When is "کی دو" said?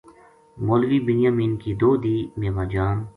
1.61-1.89